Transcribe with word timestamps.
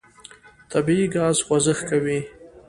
طبیعي 0.71 1.05
ګاز 1.15 1.37
خوځښت 1.45 1.83
کوي. 1.89 2.19